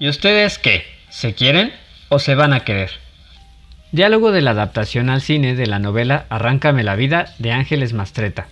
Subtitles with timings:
[0.00, 0.84] ¿Y ustedes qué?
[1.10, 1.72] ¿Se quieren
[2.08, 2.92] o se van a querer?
[3.90, 8.46] Diálogo de la adaptación al cine de la novela Arráncame la vida de Ángeles Mastreta.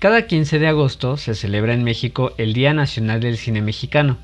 [0.00, 4.18] Cada 15 de agosto se celebra en México el Día Nacional del Cine Mexicano,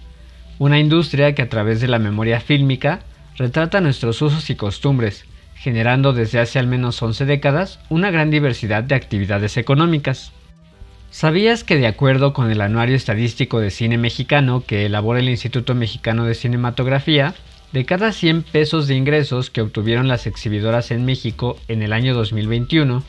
[0.58, 3.00] una industria que a través de la memoria fílmica
[3.38, 5.24] retrata nuestros usos y costumbres,
[5.54, 10.32] generando desde hace al menos 11 décadas una gran diversidad de actividades económicas.
[11.10, 15.74] ¿Sabías que de acuerdo con el Anuario Estadístico de Cine Mexicano que elabora el Instituto
[15.74, 17.34] Mexicano de Cinematografía,
[17.72, 22.14] de cada 100 pesos de ingresos que obtuvieron las exhibidoras en México en el año
[22.14, 23.02] 2021,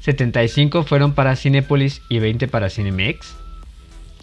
[0.00, 3.36] 75 fueron para Cinépolis y 20 para Cinemex?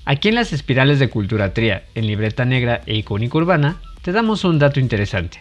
[0.04, 4.58] Aquí en las espirales de Culturatría, en Libreta Negra e Icónica Urbana, te damos un
[4.58, 5.40] dato interesante.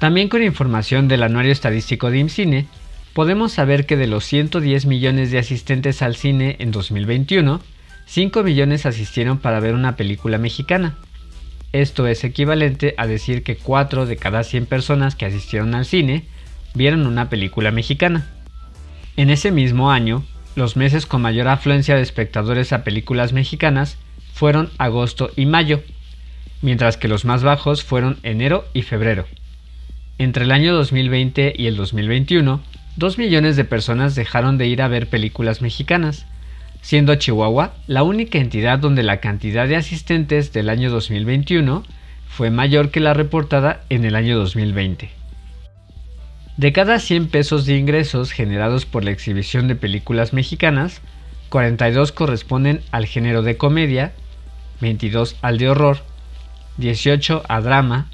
[0.00, 2.66] También con información del Anuario Estadístico de IMCINE,
[3.16, 7.62] podemos saber que de los 110 millones de asistentes al cine en 2021,
[8.04, 10.98] 5 millones asistieron para ver una película mexicana.
[11.72, 16.24] Esto es equivalente a decir que 4 de cada 100 personas que asistieron al cine
[16.74, 18.28] vieron una película mexicana.
[19.16, 20.22] En ese mismo año,
[20.54, 23.96] los meses con mayor afluencia de espectadores a películas mexicanas
[24.34, 25.80] fueron agosto y mayo,
[26.60, 29.24] mientras que los más bajos fueron enero y febrero.
[30.18, 32.60] Entre el año 2020 y el 2021,
[32.96, 36.24] Dos millones de personas dejaron de ir a ver películas mexicanas,
[36.80, 41.84] siendo Chihuahua la única entidad donde la cantidad de asistentes del año 2021
[42.26, 45.10] fue mayor que la reportada en el año 2020.
[46.56, 51.02] De cada 100 pesos de ingresos generados por la exhibición de películas mexicanas,
[51.50, 54.12] 42 corresponden al género de comedia,
[54.80, 55.98] 22 al de horror,
[56.78, 58.08] 18 a drama,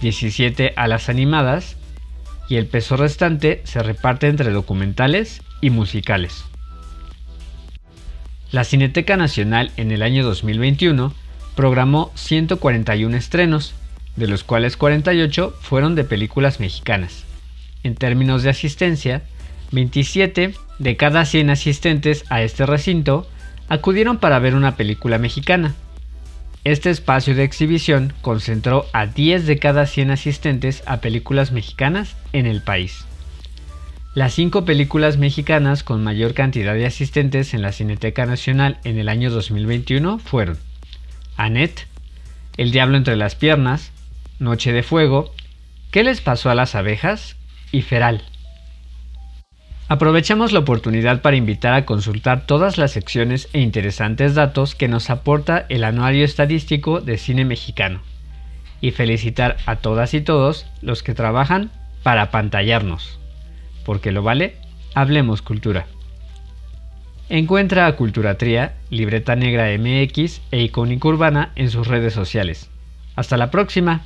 [0.00, 1.77] 17 a las animadas
[2.48, 6.44] y el peso restante se reparte entre documentales y musicales.
[8.50, 11.12] La Cineteca Nacional en el año 2021
[11.54, 13.74] programó 141 estrenos,
[14.16, 17.24] de los cuales 48 fueron de películas mexicanas.
[17.82, 19.22] En términos de asistencia,
[19.72, 23.28] 27 de cada 100 asistentes a este recinto
[23.68, 25.74] acudieron para ver una película mexicana,
[26.72, 32.46] este espacio de exhibición concentró a 10 de cada 100 asistentes a películas mexicanas en
[32.46, 33.04] el país.
[34.14, 39.08] Las cinco películas mexicanas con mayor cantidad de asistentes en la Cineteca Nacional en el
[39.08, 40.58] año 2021 fueron
[41.36, 41.86] Annette,
[42.56, 43.92] El Diablo entre las Piernas,
[44.38, 45.32] Noche de Fuego,
[45.90, 47.36] ¿Qué les pasó a las abejas?
[47.72, 48.22] y Feral.
[49.88, 55.08] Aprovechamos la oportunidad para invitar a consultar todas las secciones e interesantes datos que nos
[55.08, 58.02] aporta el Anuario Estadístico de Cine Mexicano
[58.82, 61.70] y felicitar a todas y todos los que trabajan
[62.02, 63.18] para pantallarnos.
[63.86, 64.56] Porque lo vale,
[64.94, 65.86] hablemos cultura.
[67.30, 72.70] Encuentra a Culturatría, Libreta Negra MX e Icónica Urbana en sus redes sociales.
[73.16, 74.02] Hasta la próxima.